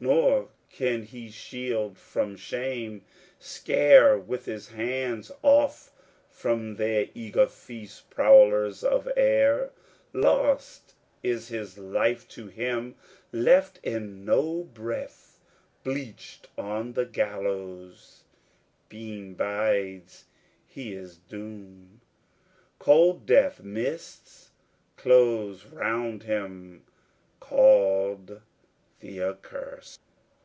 Nor 0.00 0.48
can 0.70 1.04
he 1.04 1.30
shield 1.30 1.96
from 1.96 2.36
shame, 2.36 3.04
scare 3.38 4.18
with 4.18 4.44
his 4.44 4.68
hands, 4.68 5.32
Off 5.42 5.92
from 6.28 6.76
their 6.76 7.06
eager 7.14 7.46
feast 7.46 8.10
prowlers 8.10 8.82
of 8.84 9.08
air. 9.16 9.70
Lost 10.12 10.94
is 11.22 11.48
his 11.48 11.78
life 11.78 12.28
to 12.30 12.48
him, 12.48 12.96
left 13.32 13.80
is 13.82 14.02
no 14.02 14.64
breath, 14.64 15.38
Bleached 15.84 16.48
on 16.58 16.92
the 16.92 17.06
gallows 17.06 18.24
beam 18.90 19.32
bides 19.32 20.24
he 20.66 20.92
his 20.94 21.16
doom; 21.16 22.02
Cold 22.78 23.24
death 23.24 23.62
mists 23.62 24.50
close 24.96 25.64
round 25.64 26.24
him 26.24 26.84
called 27.40 28.42
the 29.00 29.20
Accursed. 29.22 30.00